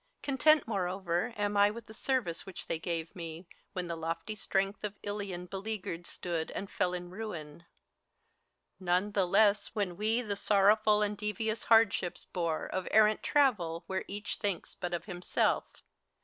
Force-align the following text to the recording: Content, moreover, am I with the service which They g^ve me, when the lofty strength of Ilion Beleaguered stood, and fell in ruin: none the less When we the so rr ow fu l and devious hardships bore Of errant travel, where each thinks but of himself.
Content, 0.23 0.67
moreover, 0.67 1.31
am 1.37 1.55
I 1.55 1.69
with 1.69 1.85
the 1.85 1.93
service 1.93 2.43
which 2.43 2.65
They 2.65 2.79
g^ve 2.79 3.13
me, 3.15 3.45
when 3.73 3.85
the 3.85 3.95
lofty 3.95 4.33
strength 4.33 4.83
of 4.83 4.97
Ilion 5.03 5.45
Beleaguered 5.45 6.07
stood, 6.07 6.49
and 6.49 6.71
fell 6.71 6.95
in 6.95 7.11
ruin: 7.11 7.67
none 8.79 9.11
the 9.11 9.27
less 9.27 9.75
When 9.75 9.97
we 9.97 10.23
the 10.23 10.35
so 10.35 10.57
rr 10.57 10.71
ow 10.71 10.75
fu 10.75 10.89
l 10.89 11.01
and 11.03 11.15
devious 11.15 11.65
hardships 11.65 12.25
bore 12.25 12.65
Of 12.65 12.87
errant 12.89 13.21
travel, 13.21 13.83
where 13.85 14.03
each 14.07 14.37
thinks 14.37 14.73
but 14.73 14.95
of 14.95 15.05
himself. 15.05 15.83